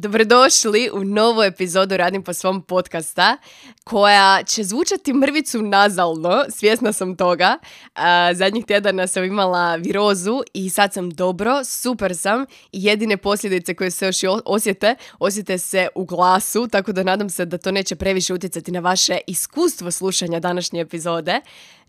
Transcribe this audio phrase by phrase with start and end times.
[0.00, 3.36] Dobrodošli u novu epizodu Radim po svom podcasta
[3.84, 7.58] koja će zvučati mrvicu nazalno, svjesna sam toga.
[8.34, 14.06] zadnjih tjedana sam imala virozu i sad sam dobro, super sam jedine posljedice koje se
[14.06, 18.72] još osjete, osjete se u glasu, tako da nadam se da to neće previše utjecati
[18.72, 21.40] na vaše iskustvo slušanja današnje epizode,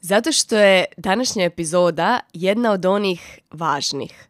[0.01, 4.29] zato što je današnja epizoda jedna od onih važnih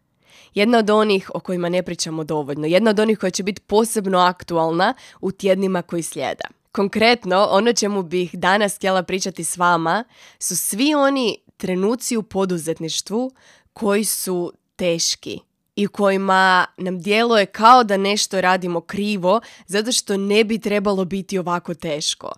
[0.54, 4.18] jedna od onih o kojima ne pričamo dovoljno, jedna od onih koja će biti posebno
[4.18, 6.44] aktualna u tjednima koji slijede.
[6.72, 10.04] Konkretno, ono čemu bih danas htjela pričati s vama
[10.38, 13.30] su svi oni trenuci u poduzetništvu
[13.72, 15.38] koji su teški
[15.76, 21.38] i kojima nam djeluje kao da nešto radimo krivo zato što ne bi trebalo biti
[21.38, 22.32] ovako teško.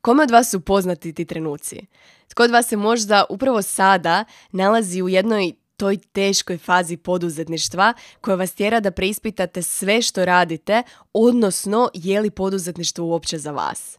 [0.00, 1.86] Kome od vas su poznati ti trenuci?
[2.28, 8.34] Tko od vas se možda upravo sada nalazi u jednoj toj teškoj fazi poduzetništva koja
[8.34, 10.82] vas tjera da preispitate sve što radite,
[11.12, 13.98] odnosno je li poduzetništvo uopće za vas.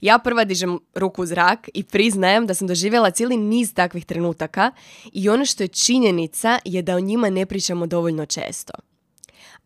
[0.00, 4.72] Ja prva dižem ruku u zrak i priznajem da sam doživjela cijeli niz takvih trenutaka
[5.12, 8.72] i ono što je činjenica je da o njima ne pričamo dovoljno često.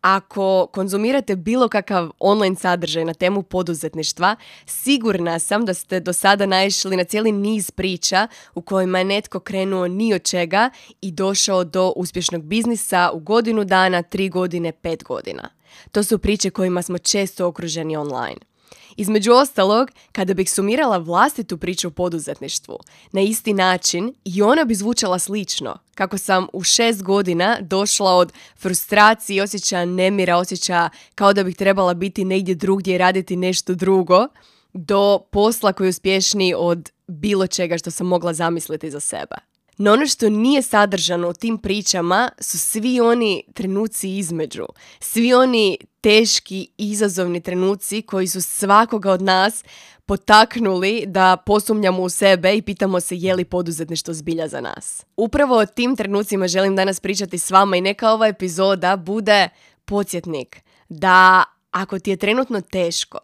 [0.03, 6.45] Ako konzumirate bilo kakav online sadržaj na temu poduzetništva, sigurna sam da ste do sada
[6.45, 10.69] naišli na cijeli niz priča u kojima je netko krenuo ni od čega
[11.01, 15.49] i došao do uspješnog biznisa u godinu dana, tri godine, pet godina.
[15.91, 18.52] To su priče kojima smo često okruženi online.
[18.97, 22.79] Između ostalog, kada bih sumirala vlastitu priču o poduzetništvu
[23.11, 28.33] na isti način i ona bi zvučala slično, kako sam u šest godina došla od
[28.57, 34.27] frustracije, osjećaja nemira, osjećaja kao da bih trebala biti negdje drugdje i raditi nešto drugo,
[34.73, 39.52] do posla koji je uspješniji od bilo čega što sam mogla zamisliti za sebe.
[39.77, 44.65] No ono što nije sadržano u tim pričama su svi oni trenuci između.
[44.99, 49.63] Svi oni teški, izazovni trenuci koji su svakoga od nas
[50.05, 55.05] potaknuli da posumnjamo u sebe i pitamo se je li poduzetništvo zbilja za nas.
[55.17, 59.49] Upravo o tim trenucima želim danas pričati s vama i neka ova epizoda bude
[59.85, 63.19] podsjetnik da ako ti je trenutno teško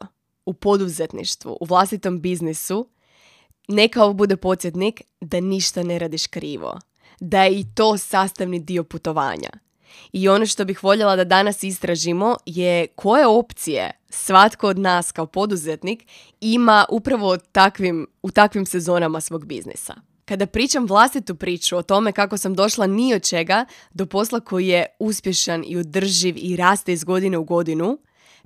[0.46, 2.90] u poduzetništvu, u vlastitom biznisu,
[3.70, 6.80] neka ovo bude podsjetnik da ništa ne radiš krivo.
[7.20, 9.50] Da je i to sastavni dio putovanja.
[10.12, 15.26] I ono što bih voljela da danas istražimo je koje opcije svatko od nas kao
[15.26, 16.06] poduzetnik
[16.42, 19.96] ima upravo takvim, u takvim sezonama svog biznisa.
[20.26, 24.68] Kada pričam vlastitu priču o tome kako sam došla ni od čega do posla koji
[24.68, 27.98] je uspješan i održiv i raste iz godine u godinu,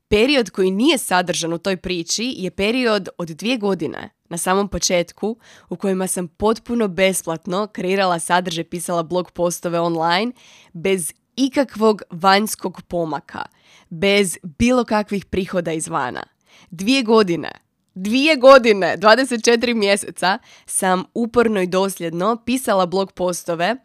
[0.08, 5.38] period koji nije sadržan u toj priči je period od dvije godine na samom početku
[5.70, 10.32] u kojima sam potpuno besplatno kreirala sadržaj, pisala blog postove online
[10.74, 13.46] bez ikakvog vanjskog pomaka,
[13.90, 16.24] bez bilo kakvih prihoda izvana.
[16.72, 17.52] Dvije godine,
[17.96, 23.76] dvije godine, 24 mjeseca sam uporno i dosljedno pisala blog postove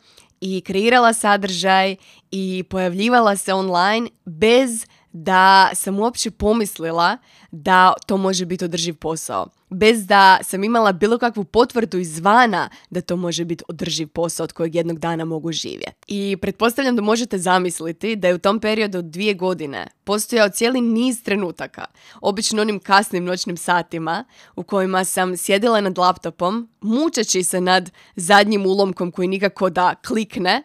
[0.40, 1.96] i kreirala sadržaj
[2.30, 4.86] i pojavljivala se online bez
[5.24, 7.18] da sam uopće pomislila
[7.50, 9.46] da to može biti održiv posao.
[9.70, 14.52] Bez da sam imala bilo kakvu potvrdu izvana da to može biti održiv posao od
[14.52, 15.96] kojeg jednog dana mogu živjeti.
[16.06, 20.80] I pretpostavljam da možete zamisliti da je u tom periodu od dvije godine postojao cijeli
[20.80, 21.84] niz trenutaka,
[22.20, 24.24] obično onim kasnim noćnim satima
[24.56, 30.62] u kojima sam sjedila nad laptopom, mučeći se nad zadnjim ulomkom koji nikako da klikne,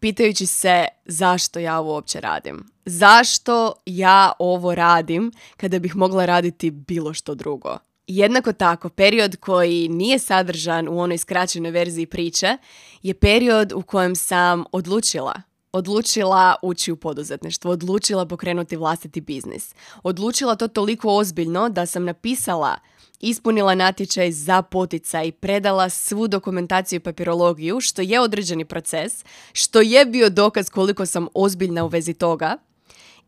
[0.00, 2.64] pitajući se zašto ja uopće radim.
[2.84, 7.78] Zašto ja ovo radim kada bih mogla raditi bilo što drugo.
[8.06, 12.56] Jednako tako, period koji nije sadržan u onoj skraćenoj verziji priče
[13.02, 15.42] je period u kojem sam odlučila
[15.72, 19.74] odlučila ući u poduzetništvo, odlučila pokrenuti vlastiti biznis.
[20.02, 22.76] Odlučila to toliko ozbiljno da sam napisala
[23.20, 30.06] ispunila natječaj za poticaj, predala svu dokumentaciju i papirologiju, što je određeni proces, što je
[30.06, 32.56] bio dokaz koliko sam ozbiljna u vezi toga.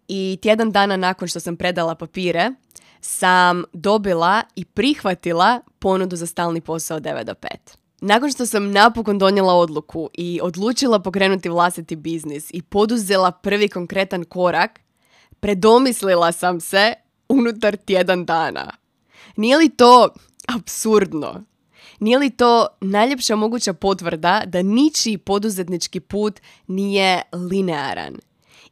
[0.08, 2.50] I tjedan dana nakon što sam predala papire,
[3.00, 7.48] sam dobila i prihvatila ponudu za stalni posao 9 do 5.
[8.00, 14.24] Nakon što sam napokon donijela odluku i odlučila pokrenuti vlastiti biznis i poduzela prvi konkretan
[14.24, 14.80] korak,
[15.40, 16.94] predomislila sam se
[17.28, 18.79] unutar tjedan dana.
[19.36, 20.08] Nije li to
[20.46, 21.44] absurdno?
[22.00, 28.16] Nije li to najljepša moguća potvrda da ničiji poduzetnički put nije linearan?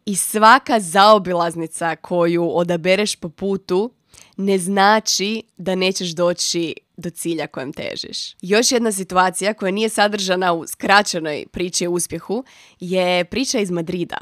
[0.04, 3.90] I svaka zaobilaznica koju odabereš po putu
[4.36, 8.36] ne znači da nećeš doći do cilja kojem težiš.
[8.42, 12.44] Još jedna situacija koja nije sadržana u skraćenoj priči o uspjehu
[12.80, 14.16] je priča iz Madrida.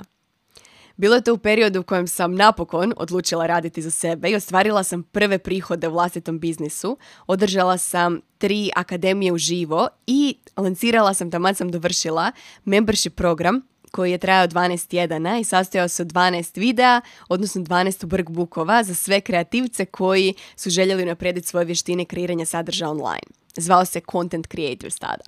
[0.96, 4.82] Bilo je to u periodu u kojem sam napokon odlučila raditi za sebe i ostvarila
[4.82, 6.98] sam prve prihode u vlastitom biznisu.
[7.26, 12.32] Održala sam tri akademije u živo i lancirala sam, tamo sam dovršila,
[12.64, 13.60] membership program
[13.90, 18.94] koji je trajao 12 tjedana i sastojao se od 12 videa, odnosno 12 workbookova za
[18.94, 23.26] sve kreativce koji su željeli naprijediti svoje vještine kreiranja sadržaja online.
[23.56, 25.24] Zvao se Content Creators tada.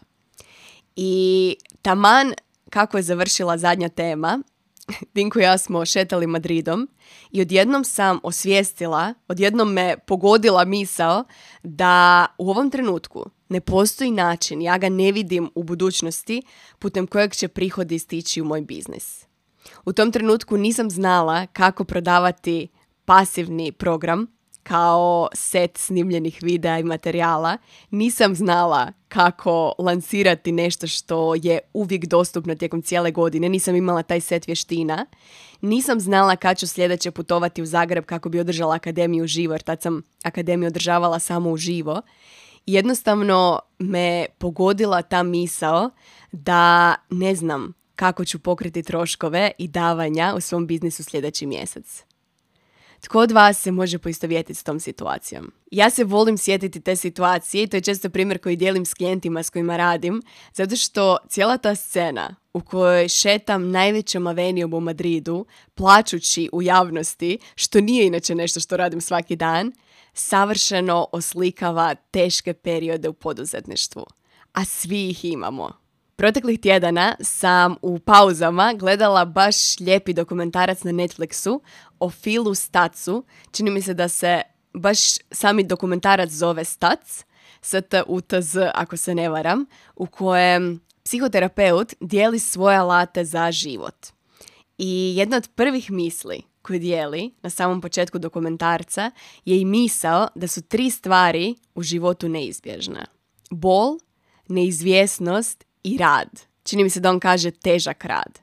[0.97, 2.32] I taman
[2.71, 4.43] kako je završila zadnja tema,
[5.14, 6.88] Dinko i ja smo šetali Madridom
[7.31, 11.25] i odjednom sam osvijestila, odjednom me pogodila misao
[11.62, 16.43] da u ovom trenutku ne postoji način, ja ga ne vidim u budućnosti
[16.79, 19.26] putem kojeg će prihodi stići u moj biznis.
[19.85, 22.69] U tom trenutku nisam znala kako prodavati
[23.05, 27.58] pasivni program kao set snimljenih videa i materijala.
[27.90, 33.49] Nisam znala kako lansirati nešto što je uvijek dostupno tijekom cijele godine.
[33.49, 35.06] Nisam imala taj set vještina.
[35.60, 39.82] Nisam znala kad ću sljedeće putovati u Zagreb kako bi održala akademiju živo, jer tad
[39.82, 42.02] sam akademiju održavala samo u živo.
[42.66, 45.90] Jednostavno me pogodila ta misao
[46.32, 52.07] da ne znam kako ću pokriti troškove i davanja u svom biznisu sljedeći mjesec.
[53.00, 55.53] Tko od vas se može poistovjetiti s tom situacijom?
[55.71, 59.43] Ja se volim sjetiti te situacije i to je često primjer koji dijelim s klijentima
[59.43, 60.23] s kojima radim,
[60.55, 67.39] zato što cijela ta scena u kojoj šetam najvećom avenijom u Madridu, plaćući u javnosti,
[67.55, 69.73] što nije inače nešto što radim svaki dan,
[70.12, 74.06] savršeno oslikava teške periode u poduzetništvu.
[74.53, 75.88] A svi ih imamo.
[76.19, 81.61] Proteklih tjedana sam u pauzama gledala baš lijepi dokumentarac na Netflixu
[82.00, 83.25] o Filu Stacu.
[83.50, 84.43] Čini mi se da se
[84.75, 84.99] baš
[85.31, 87.25] sami dokumentarac zove Stac,
[87.62, 89.67] S-T-U-T-Z ako se ne varam,
[89.97, 94.06] u kojem psihoterapeut dijeli svoje alate za život.
[94.79, 99.11] I jedna od prvih misli koju dijeli na samom početku dokumentarca
[99.44, 103.06] je i misao da su tri stvari u životu neizbježne.
[103.50, 103.99] Bol,
[104.49, 106.29] neizvjesnost i rad.
[106.62, 108.40] Čini mi se da on kaže težak rad.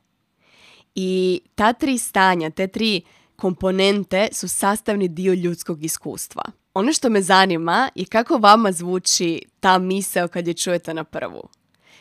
[0.95, 3.01] I ta tri stanja, te tri
[3.35, 6.43] komponente su sastavni dio ljudskog iskustva.
[6.73, 11.49] Ono što me zanima je kako vama zvuči ta misao kad je čujete na prvu.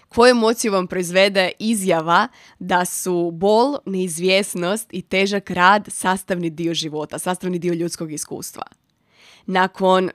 [0.09, 7.19] Koju emociju vam proizvede izjava da su bol, neizvjesnost i težak rad sastavni dio života,
[7.19, 8.63] sastavni dio ljudskog iskustva.
[9.47, 10.11] Nakon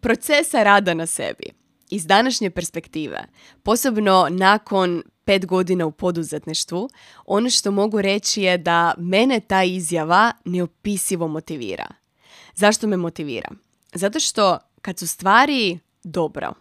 [0.00, 1.50] procesa rada na sebi,
[1.90, 3.24] iz današnje perspektive,
[3.62, 6.88] posebno nakon pet godina u poduzetništvu,
[7.24, 11.86] ono što mogu reći je da mene ta izjava neopisivo motivira.
[12.54, 13.50] Zašto me motivira?
[13.94, 16.52] Zato što kad su stvari dobro,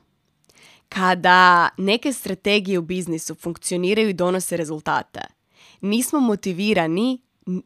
[0.90, 5.22] kada neke strategije u biznisu funkcioniraju i donose rezultate,
[5.82, 7.22] nismo motivirani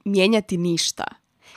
[0.06, 1.04] mijenjati ništa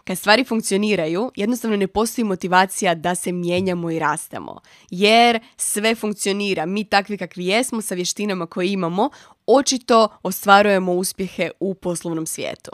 [0.04, 4.60] kad stvari funkcioniraju, jednostavno ne postoji motivacija da se mijenjamo i rastemo.
[4.90, 6.66] Jer sve funkcionira.
[6.66, 9.10] Mi takvi kakvi jesmo sa vještinama koje imamo,
[9.46, 12.70] očito ostvarujemo uspjehe u poslovnom svijetu.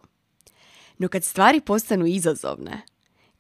[0.98, 2.82] No kad stvari postanu izazovne,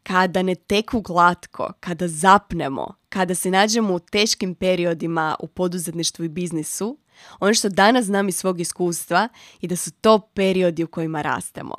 [0.02, 6.28] kada ne teku glatko, kada zapnemo, kada se nađemo u teškim periodima u poduzetništvu i
[6.28, 6.98] biznisu,
[7.40, 9.28] ono što danas znam iz svog iskustva
[9.60, 11.74] je da su to periodi u kojima rastemo.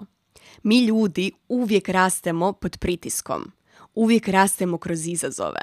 [0.64, 3.52] Mi ljudi uvijek rastemo pod pritiskom.
[3.96, 5.62] Uvijek rastemo kroz izazove.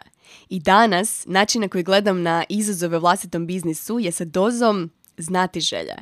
[0.49, 5.61] I danas, način na koji gledam na izazove u vlastitom biznisu je sa dozom znati
[5.61, 5.97] želje.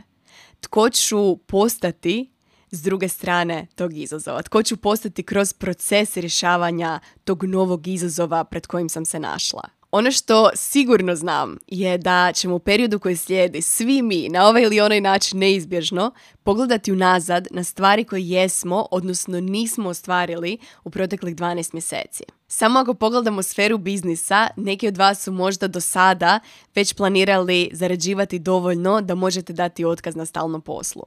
[0.60, 2.32] Tko ću postati
[2.70, 4.42] s druge strane tog izazova?
[4.42, 9.68] Tko ću postati kroz proces rješavanja tog novog izazova pred kojim sam se našla?
[9.96, 14.62] Ono što sigurno znam je da ćemo u periodu koji slijedi svi mi na ovaj
[14.62, 21.36] ili onaj način neizbježno pogledati unazad na stvari koje jesmo, odnosno nismo ostvarili u proteklih
[21.36, 22.24] 12 mjeseci.
[22.46, 26.40] Samo ako pogledamo sferu biznisa, neki od vas su možda do sada
[26.74, 31.02] već planirali zarađivati dovoljno da možete dati otkaz na stalnom poslu.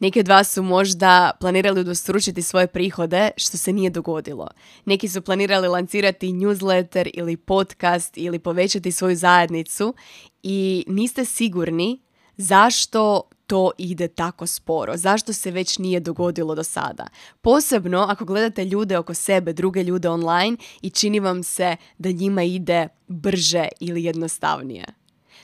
[0.00, 4.48] Neki od vas su možda planirali udostručiti svoje prihode, što se nije dogodilo.
[4.84, 9.94] Neki su planirali lancirati newsletter ili podcast ili povećati svoju zajednicu
[10.42, 12.00] i niste sigurni
[12.36, 14.96] zašto to ide tako sporo?
[14.96, 17.06] Zašto se već nije dogodilo do sada?
[17.40, 22.42] Posebno ako gledate ljude oko sebe, druge ljude online i čini vam se da njima
[22.42, 24.97] ide brže ili jednostavnije.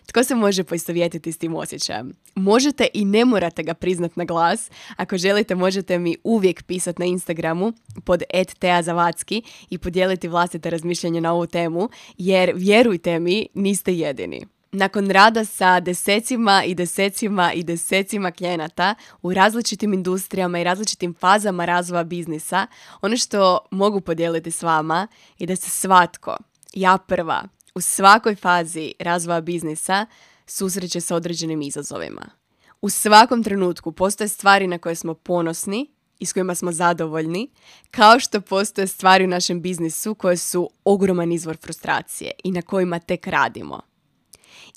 [0.07, 2.13] Tko se može poistovjetiti s tim osjećajem?
[2.35, 4.71] Možete i ne morate ga priznat na glas.
[4.97, 7.73] Ako želite, možete mi uvijek pisati na Instagramu
[8.05, 8.23] pod
[8.59, 14.47] @teazavatski i podijeliti vlastite razmišljanje na ovu temu, jer vjerujte mi, niste jedini.
[14.73, 21.65] Nakon rada sa desecima i desecima i desecima klijenata u različitim industrijama i različitim fazama
[21.65, 22.67] razvoja biznisa,
[23.01, 25.07] ono što mogu podijeliti s vama
[25.39, 26.37] je da se svatko,
[26.73, 27.43] ja prva,
[27.75, 30.07] u svakoj fazi razvoja biznisa
[30.47, 32.31] susreće sa određenim izazovima.
[32.83, 37.51] U svakom trenutku postoje stvari na koje smo ponosni i s kojima smo zadovoljni,
[37.91, 42.99] kao što postoje stvari u našem biznisu koje su ogroman izvor frustracije i na kojima
[42.99, 43.81] tek radimo.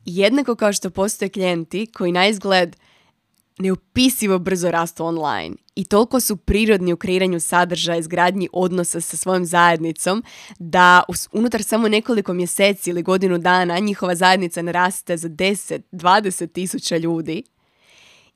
[0.05, 2.75] Jednako kao što postoje klijenti koji na izgled
[3.59, 9.45] neupisivo brzo rastu online i toliko su prirodni u kreiranju sadržaja, izgradnji odnosa sa svojom
[9.45, 10.23] zajednicom,
[10.59, 17.43] da unutar samo nekoliko mjeseci ili godinu dana njihova zajednica naraste za 10-20 tisuća ljudi.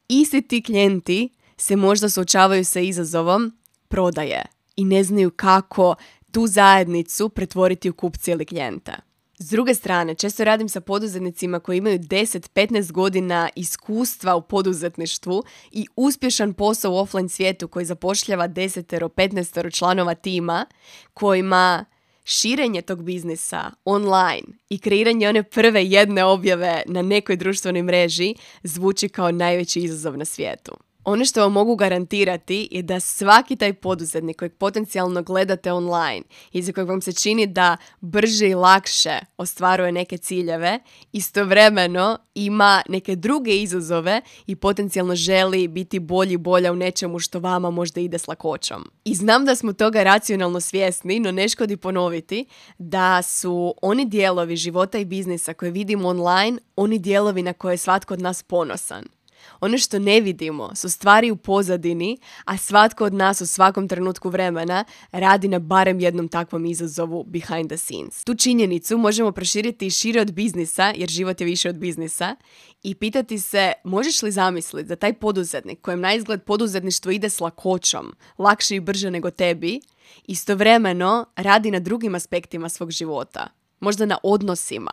[0.07, 5.95] Isti ti klijenti se možda suočavaju sa izazovom prodaje i ne znaju kako
[6.31, 9.10] tu zajednicu pretvoriti u kupce ili klijenta.
[9.41, 15.85] S druge strane, često radim sa poduzetnicima koji imaju 10-15 godina iskustva u poduzetništvu i
[15.95, 20.65] uspješan posao u offline svijetu koji zapošljava 10-15 članova tima
[21.13, 21.85] kojima
[22.23, 29.09] širenje tog biznisa online i kreiranje one prve jedne objave na nekoj društvenoj mreži zvuči
[29.09, 30.77] kao najveći izazov na svijetu.
[31.03, 36.61] Ono što vam mogu garantirati je da svaki taj poduzetnik kojeg potencijalno gledate online i
[36.61, 40.79] za kojeg vam se čini da brže i lakše ostvaruje neke ciljeve,
[41.11, 47.69] istovremeno ima neke druge izazove i potencijalno želi biti bolji bolja u nečemu što vama
[47.71, 48.91] možda ide s lakoćom.
[49.03, 52.45] I znam da smo toga racionalno svjesni, no ne škodi ponoviti
[52.77, 57.77] da su oni dijelovi života i biznisa koje vidimo online, oni dijelovi na koje je
[57.77, 59.20] svatko od nas ponosan.
[59.59, 64.29] Ono što ne vidimo su stvari u pozadini, a svatko od nas u svakom trenutku
[64.29, 68.23] vremena radi na barem jednom takvom izazovu behind the scenes.
[68.23, 72.35] Tu činjenicu možemo proširiti i šire od biznisa, jer život je više od biznisa,
[72.83, 77.39] i pitati se možeš li zamisliti da taj poduzetnik kojem na izgled poduzetništvo ide s
[77.39, 79.79] lakoćom, lakše i brže nego tebi,
[80.27, 83.47] istovremeno radi na drugim aspektima svog života,
[83.79, 84.91] možda na odnosima,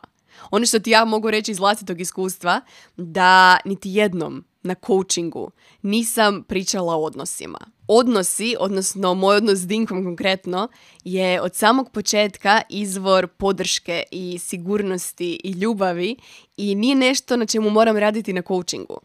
[0.50, 2.60] ono što ti ja mogu reći iz vlastitog iskustva,
[2.96, 5.50] da niti jednom na coachingu
[5.82, 7.58] nisam pričala o odnosima.
[7.88, 10.68] Odnosi, odnosno moj odnos s Dinkom konkretno,
[11.04, 16.16] je od samog početka izvor podrške i sigurnosti i ljubavi
[16.56, 19.00] i nije nešto na čemu moram raditi na coachingu.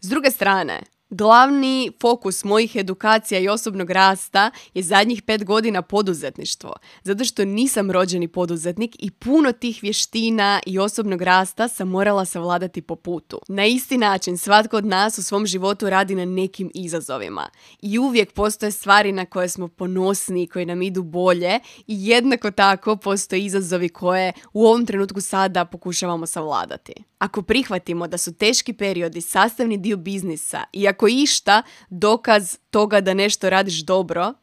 [0.00, 6.72] S druge strane, Glavni fokus mojih edukacija i osobnog rasta je zadnjih pet godina poduzetništvo,
[7.02, 12.82] zato što nisam rođeni poduzetnik i puno tih vještina i osobnog rasta sam morala savladati
[12.82, 13.40] po putu.
[13.48, 17.50] Na isti način svatko od nas u svom životu radi na nekim izazovima
[17.82, 22.50] i uvijek postoje stvari na koje smo ponosni i koje nam idu bolje i jednako
[22.50, 26.94] tako postoje izazovi koje u ovom trenutku sada pokušavamo savladati.
[27.18, 33.14] Ako prihvatimo da su teški periodi sastavni dio biznisa i ako išta dokaz toga da
[33.14, 34.34] nešto radiš dobro,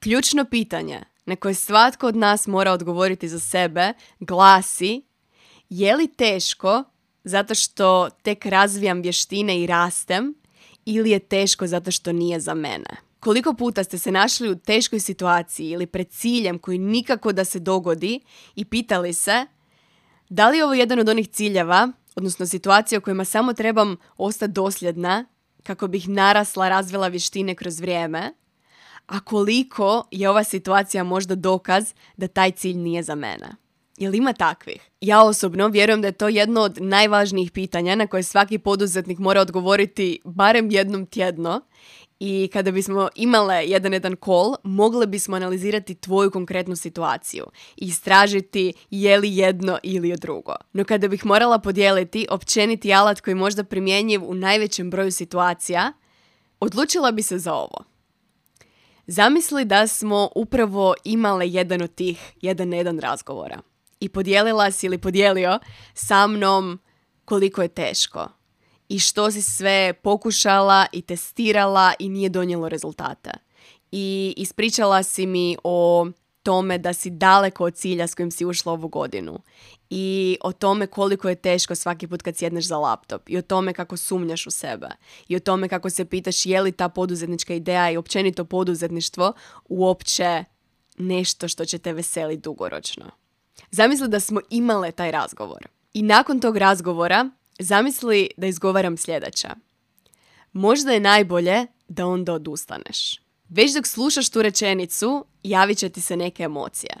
[0.00, 5.02] ključno pitanje na koje svatko od nas mora odgovoriti za sebe glasi
[5.68, 6.84] je li teško
[7.24, 10.34] zato što tek razvijam vještine i rastem
[10.84, 12.90] ili je teško zato što nije za mene.
[13.20, 17.58] Koliko puta ste se našli u teškoj situaciji ili pred ciljem koji nikako da se
[17.58, 18.20] dogodi
[18.56, 19.46] i pitali se
[20.28, 24.52] da li je ovo jedan od onih ciljeva odnosno situacije u kojima samo trebam ostati
[24.52, 25.26] dosljedna
[25.62, 28.34] kako bih narasla, razvila vještine kroz vrijeme,
[29.06, 33.48] a koliko je ova situacija možda dokaz da taj cilj nije za mene.
[33.96, 34.90] Jel ima takvih?
[35.00, 39.40] Ja osobno vjerujem da je to jedno od najvažnijih pitanja na koje svaki poduzetnik mora
[39.40, 41.60] odgovoriti barem jednom tjedno
[42.20, 47.46] i kada bismo imale jedan jedan call, mogle bismo analizirati tvoju konkretnu situaciju
[47.76, 50.54] i istražiti je li jedno ili drugo.
[50.72, 55.92] No kada bih morala podijeliti općeniti alat koji možda primjenjiv u najvećem broju situacija,
[56.60, 57.84] odlučila bi se za ovo.
[59.06, 63.60] Zamisli da smo upravo imale jedan od tih jedan na jedan razgovora
[64.00, 65.58] i podijelila si ili podijelio
[65.94, 66.80] sa mnom
[67.24, 68.28] koliko je teško,
[68.90, 73.30] i što si sve pokušala i testirala i nije donijelo rezultata.
[73.92, 76.06] I ispričala si mi o
[76.42, 79.40] tome da si daleko od cilja s kojim si ušla ovu godinu
[79.90, 83.72] i o tome koliko je teško svaki put kad sjedneš za laptop i o tome
[83.72, 84.88] kako sumnjaš u sebe
[85.28, 89.32] i o tome kako se pitaš je li ta poduzetnička ideja i općenito poduzetništvo
[89.68, 90.44] uopće
[90.98, 93.10] nešto što će te veseliti dugoročno.
[93.70, 95.68] Zamisli da smo imale taj razgovor.
[95.92, 97.30] I nakon tog razgovora
[97.60, 99.48] zamisli da izgovaram sljedeća.
[100.52, 103.20] Možda je najbolje da onda odustaneš.
[103.48, 106.96] Već dok slušaš tu rečenicu, javit će ti se neke emocije.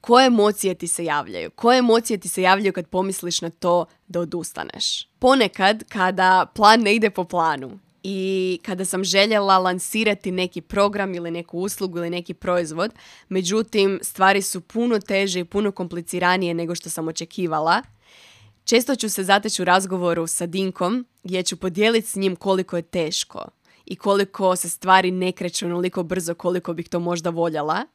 [0.00, 1.50] Koje emocije ti se javljaju?
[1.50, 5.08] Koje emocije ti se javljaju kad pomisliš na to da odustaneš?
[5.18, 11.30] Ponekad, kada plan ne ide po planu i kada sam željela lansirati neki program ili
[11.30, 12.94] neku uslugu ili neki proizvod,
[13.28, 17.82] međutim, stvari su puno teže i puno kompliciranije nego što sam očekivala,
[18.66, 22.82] često ću se zateći u razgovoru sa Dinkom gdje ću podijeliti s njim koliko je
[22.82, 23.48] teško
[23.84, 27.86] i koliko se stvari ne kreću onoliko brzo koliko bih to možda voljela,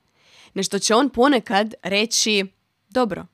[0.54, 2.46] nešto će on ponekad reći,
[2.90, 3.26] dobro,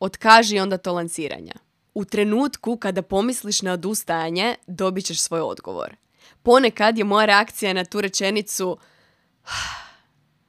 [0.00, 1.54] otkaži onda to lanciranja.
[1.94, 5.96] U trenutku kada pomisliš na odustajanje, dobit ćeš svoj odgovor.
[6.42, 8.78] Ponekad je moja reakcija na tu rečenicu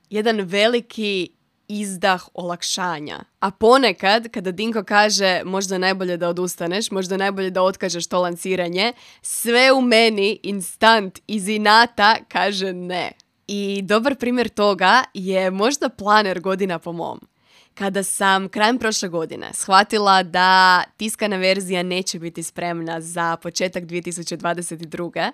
[0.09, 1.29] jedan veliki
[1.69, 3.19] izdah olakšanja.
[3.39, 8.93] A ponekad, kada Dinko kaže možda najbolje da odustaneš, možda najbolje da otkažeš to lanciranje,
[9.21, 13.11] sve u meni instant iz inata kaže ne.
[13.47, 17.19] I dobar primjer toga je možda planer godina po mom.
[17.73, 25.31] Kada sam krajem prošle godine shvatila da tiskana verzija neće biti spremna za početak 2022.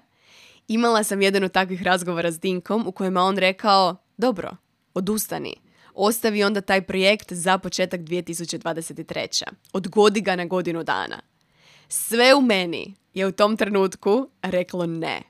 [0.67, 4.55] Imala sam jedan od takvih razgovora s Dinkom u kojima on rekao, dobro,
[4.93, 5.64] odustani
[5.95, 9.43] ostavi onda taj projekt za početak 2023.
[9.73, 11.21] Odgodi ga na godinu dana.
[11.87, 15.21] Sve u meni je u tom trenutku reklo ne.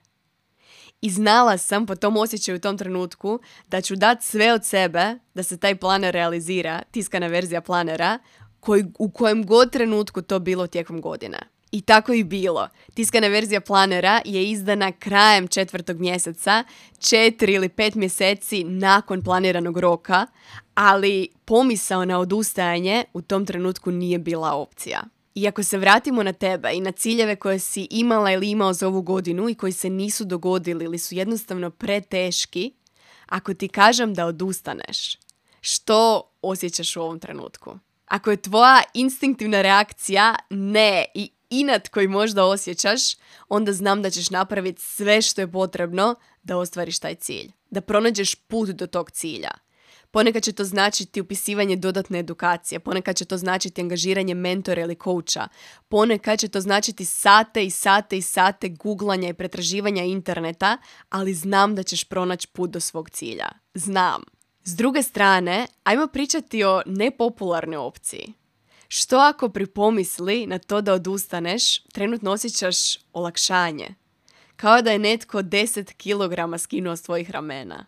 [1.02, 5.20] I znala sam po tom osjećaju u tom trenutku da ću dati sve od sebe
[5.34, 8.20] da se taj planer realizira, tiskana verzija planera,
[8.60, 11.40] koji, u kojem god trenutku to bilo tijekom godine.
[11.76, 12.68] I tako i bilo.
[12.94, 16.64] Tiskana verzija planera je izdana krajem četvrtog mjeseca,
[17.00, 20.28] četiri ili pet mjeseci nakon planiranog roka,
[20.74, 25.04] ali pomisao na odustajanje u tom trenutku nije bila opcija.
[25.36, 28.88] I ako se vratimo na tebe i na ciljeve koje si imala ili imao za
[28.88, 32.74] ovu godinu i koji se nisu dogodili ili su jednostavno preteški,
[33.26, 35.18] ako ti kažem da odustaneš,
[35.62, 37.80] što osjećaš u ovom trenutku?
[38.06, 43.02] Ako je tvoja instinktivna reakcija ne i inat koji možda osjećaš,
[43.50, 47.52] onda znam da ćeš napraviti sve što je potrebno da ostvariš taj cilj.
[47.70, 49.52] Da pronađeš put do tog cilja.
[50.12, 55.48] Ponekad će to značiti upisivanje dodatne edukacije, ponekad će to značiti angažiranje mentora ili kouča,
[55.90, 60.78] ponekad će to značiti sate i sate i sate googlanja i pretraživanja interneta,
[61.10, 63.50] ali znam da ćeš pronaći put do svog cilja.
[63.74, 64.24] Znam.
[64.64, 68.34] S druge strane, ajmo pričati o nepopularnoj opciji.
[68.88, 73.96] Što ako pripomisli na to da odustaneš, trenutno osjećaš olakšanje?
[74.56, 77.86] Kao da je netko 10 kg skinuo s tvojih ramena.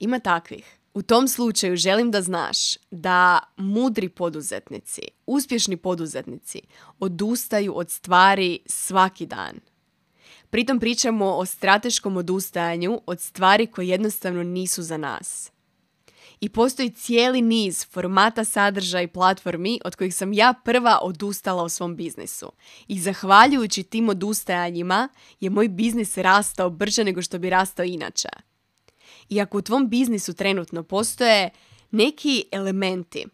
[0.00, 0.78] Ima takvih.
[0.94, 2.58] U tom slučaju želim da znaš
[2.90, 6.60] da mudri poduzetnici, uspješni poduzetnici
[7.00, 9.60] odustaju od stvari svaki dan.
[10.50, 15.53] Pritom pričamo o strateškom odustajanju od stvari koje jednostavno nisu za nas
[16.40, 21.68] i postoji cijeli niz formata sadržaja i platformi od kojih sam ja prva odustala u
[21.68, 22.52] svom biznisu.
[22.88, 25.08] I zahvaljujući tim odustajanjima
[25.40, 28.28] je moj biznis rastao brže nego što bi rastao inače.
[29.28, 31.50] I ako u tvom biznisu trenutno postoje
[31.90, 33.26] neki elementi,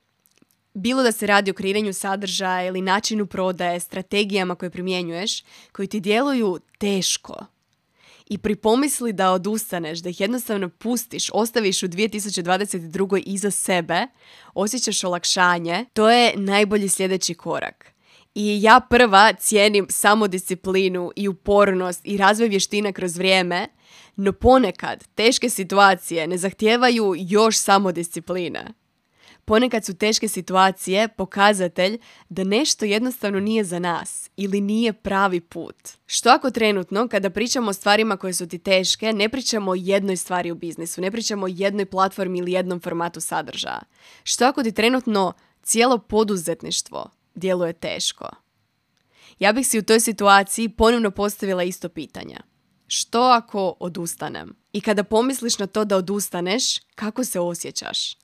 [0.75, 6.01] bilo da se radi o kreiranju sadržaja ili načinu prodaje, strategijama koje primjenjuješ, koji ti
[6.01, 7.47] djeluju teško,
[8.31, 13.23] i pripomisli da odustaneš, da ih jednostavno pustiš, ostaviš u 2022.
[13.27, 14.07] iza sebe,
[14.55, 17.93] osjećaš olakšanje, to je najbolji sljedeći korak.
[18.35, 23.69] I ja prva cijenim samodisciplinu i upornost i razvoj vještina kroz vrijeme,
[24.17, 28.65] no ponekad teške situacije ne zahtijevaju još samodiscipline.
[29.51, 35.77] Ponekad su teške situacije pokazatelj da nešto jednostavno nije za nas ili nije pravi put.
[36.07, 40.17] Što ako trenutno, kada pričamo o stvarima koje su ti teške, ne pričamo o jednoj
[40.17, 43.81] stvari u biznisu, ne pričamo o jednoj platformi ili jednom formatu sadržaja?
[44.23, 45.33] Što ako ti trenutno
[45.63, 48.29] cijelo poduzetništvo djeluje teško?
[49.39, 52.37] Ja bih si u toj situaciji ponovno postavila isto pitanje.
[52.87, 54.57] Što ako odustanem?
[54.73, 58.21] I kada pomisliš na to da odustaneš, kako se osjećaš?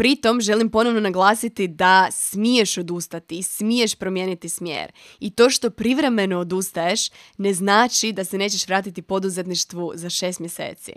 [0.00, 4.92] Pritom želim ponovno naglasiti da smiješ odustati, smiješ promijeniti smjer.
[5.18, 10.92] I to što privremeno odustaješ ne znači da se nećeš vratiti poduzetništvu za šest mjeseci.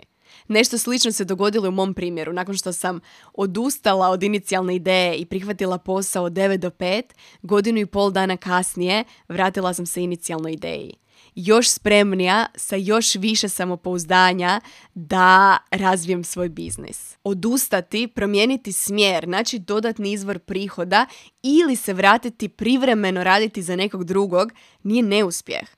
[0.48, 2.32] Nešto slično se dogodilo u mom primjeru.
[2.32, 3.00] Nakon što sam
[3.34, 7.02] odustala od inicijalne ideje i prihvatila posao od 9 do 5,
[7.42, 10.94] godinu i pol dana kasnije vratila sam se inicijalnoj ideji.
[11.34, 14.60] Još spremnija, sa još više samopouzdanja
[14.94, 17.16] da razvijem svoj biznis.
[17.24, 21.06] Odustati, promijeniti smjer, naći dodatni izvor prihoda
[21.42, 25.68] ili se vratiti privremeno raditi za nekog drugog nije neuspjeh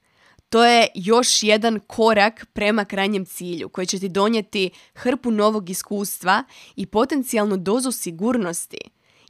[0.49, 6.45] to je još jedan korak prema krajnjem cilju koji će ti donijeti hrpu novog iskustva
[6.77, 8.79] i potencijalnu dozu sigurnosti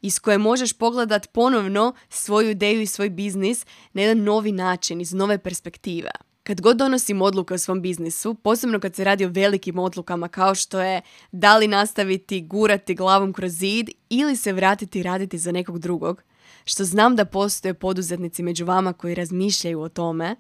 [0.03, 5.13] iz koje možeš pogledat ponovno svoju ideju i svoj biznis na jedan novi način, iz
[5.13, 6.11] nove perspektive.
[6.43, 10.55] Kad god donosim odluke o svom biznisu, posebno kad se radi o velikim odlukama kao
[10.55, 11.01] što je
[11.33, 16.23] da li nastaviti gurati glavom kroz zid ili se vratiti raditi za nekog drugog,
[16.65, 20.37] što znam da postoje poduzetnici među vama koji razmišljaju o tome,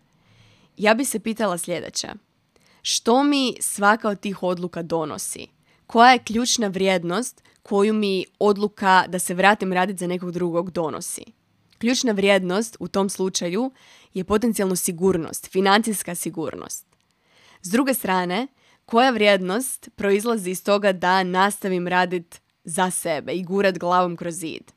[0.76, 2.08] ja bi se pitala sljedeće.
[2.82, 5.46] Što mi svaka od tih odluka donosi?
[5.86, 11.24] Koja je ključna vrijednost koju mi odluka da se vratim raditi za nekog drugog donosi?
[11.78, 13.70] Ključna vrijednost u tom slučaju
[14.14, 16.86] je potencijalno sigurnost, financijska sigurnost.
[17.62, 18.46] S druge strane,
[18.84, 24.72] koja vrijednost proizlazi iz toga da nastavim raditi za sebe i gurat glavom kroz zid?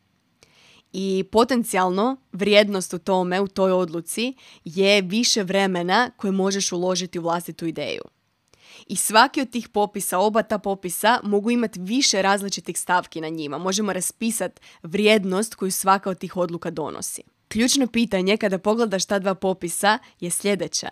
[0.93, 7.21] I potencijalno vrijednost u tome, u toj odluci, je više vremena koje možeš uložiti u
[7.21, 8.03] vlastitu ideju.
[8.87, 13.57] I svaki od tih popisa, oba ta popisa, mogu imati više različitih stavki na njima.
[13.57, 17.23] Možemo raspisati vrijednost koju svaka od tih odluka donosi.
[17.47, 20.87] Ključno pitanje kada pogledaš ta dva popisa je sljedeće.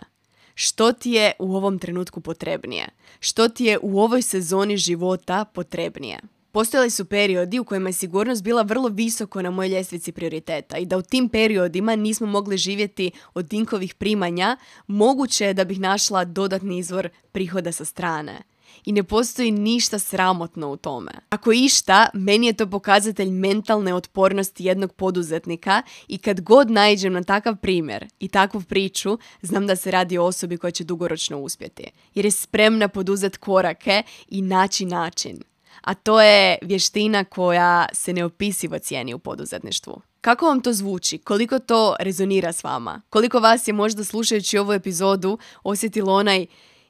[0.55, 2.89] Što ti je u ovom trenutku potrebnije?
[3.19, 6.19] Što ti je u ovoj sezoni života potrebnije?
[6.57, 10.85] Postojali su periodi u kojima je sigurnost bila vrlo visoko na mojoj ljestvici prioriteta i
[10.85, 16.25] da u tim periodima nismo mogli živjeti od dinkovih primanja, moguće je da bih našla
[16.25, 18.43] dodatni izvor prihoda sa strane.
[18.85, 21.11] I ne postoji ništa sramotno u tome.
[21.29, 27.23] Ako išta, meni je to pokazatelj mentalne otpornosti jednog poduzetnika i kad god naiđem na
[27.23, 31.83] takav primjer i takvu priču, znam da se radi o osobi koja će dugoročno uspjeti.
[32.15, 35.41] Jer je spremna poduzeti korake i naći način
[35.81, 40.01] a to je vještina koja se neopisivo cijeni u poduzetništvu.
[40.21, 41.17] Kako vam to zvuči?
[41.17, 43.01] Koliko to rezonira s vama?
[43.09, 46.45] Koliko vas je možda slušajući ovu epizodu osjetilo onaj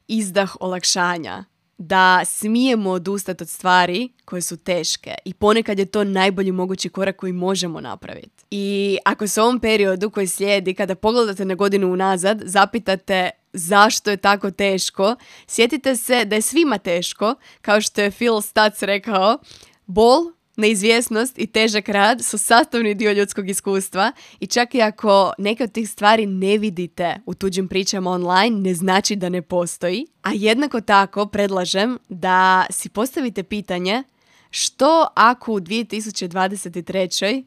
[0.08, 1.46] izdah olakšanja?
[1.78, 7.16] Da smijemo odustati od stvari koje su teške i ponekad je to najbolji mogući korak
[7.16, 8.46] koji možemo napraviti.
[8.52, 14.10] I ako se u ovom periodu koji slijedi, kada pogledate na godinu unazad, zapitate zašto
[14.10, 15.16] je tako teško,
[15.48, 19.38] sjetite se da je svima teško, kao što je Phil Stutz rekao,
[19.86, 25.64] bol, neizvjesnost i težak rad su sastavni dio ljudskog iskustva i čak i ako neke
[25.64, 30.08] od tih stvari ne vidite u tuđim pričama online, ne znači da ne postoji.
[30.22, 34.04] A jednako tako predlažem da si postavite pitanje
[34.50, 37.44] što ako u 2023.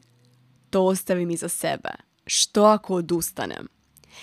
[0.69, 1.89] to ostavim iza sebe?
[2.25, 3.80] Što ako odustanem?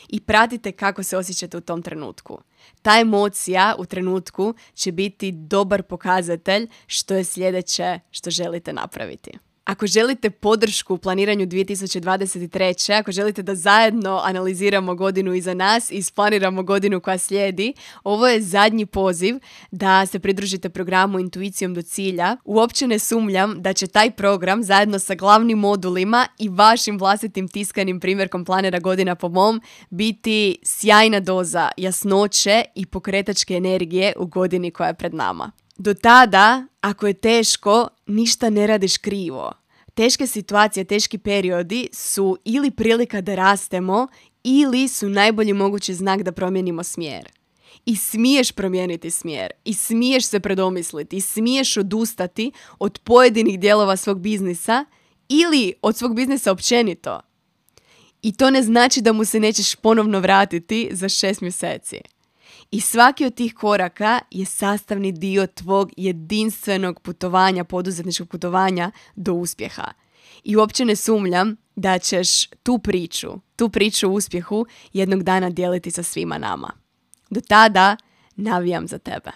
[0.09, 2.39] I pratite kako se osjećate u tom trenutku.
[2.83, 9.31] Ta emocija u trenutku će biti dobar pokazatelj što je sljedeće što želite napraviti.
[9.69, 12.99] Ako želite podršku u planiranju 2023.
[12.99, 18.43] Ako želite da zajedno analiziramo godinu iza nas i isplaniramo godinu koja slijedi, ovo je
[18.43, 19.37] zadnji poziv
[19.71, 22.37] da se pridružite programu Intuicijom do cilja.
[22.45, 28.01] Uopće ne sumljam da će taj program zajedno sa glavnim modulima i vašim vlastitim tiskanim
[28.01, 34.89] primjerkom planera godina po mom biti sjajna doza jasnoće i pokretačke energije u godini koja
[34.89, 35.53] je pred nama.
[35.79, 39.53] Do tada, ako je teško, ništa ne radiš krivo.
[39.95, 44.09] Teške situacije, teški periodi su ili prilika da rastemo
[44.45, 47.29] ili su najbolji mogući znak da promijenimo smjer.
[47.87, 54.21] I smiješ promijeniti smjer, i smiješ se predomisliti, i smiješ odustati od pojedinih dijelova svog
[54.21, 54.85] biznisa
[55.29, 57.21] ili od svog biznisa općenito.
[58.23, 62.01] I to ne znači da mu se nećeš ponovno vratiti za šest mjeseci.
[62.71, 69.93] I svaki od tih koraka je sastavni dio tvog jedinstvenog putovanja, poduzetničkog putovanja do uspjeha.
[70.45, 75.91] I uopće ne sumljam da ćeš tu priču, tu priču o uspjehu jednog dana dijeliti
[75.91, 76.73] sa svima nama.
[77.31, 77.97] Do tada
[78.37, 79.31] navijam za tebe.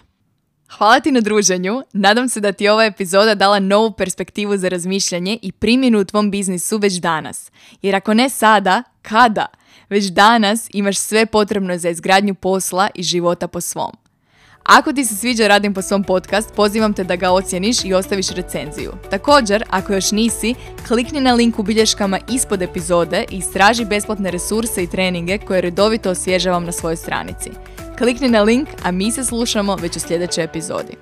[0.77, 1.81] Hvala ti na druženju.
[1.93, 6.05] Nadam se da ti je ova epizoda dala novu perspektivu za razmišljanje i primjenu u
[6.05, 7.51] tvom biznisu već danas.
[7.81, 9.45] Jer ako ne sada, kada?
[9.89, 13.91] Već danas imaš sve potrebno za izgradnju posla i života po svom.
[14.63, 18.29] Ako ti se sviđa Radim po svom podcast, pozivam te da ga ocjeniš i ostaviš
[18.29, 18.91] recenziju.
[19.09, 20.55] Također, ako još nisi,
[20.87, 26.09] klikni na link u bilješkama ispod epizode i istraži besplatne resurse i treninge koje redovito
[26.09, 27.49] osvježavam na svojoj stranici.
[27.97, 30.97] Klikni na link, a mi se slušamo već u sljedećoj epizodi.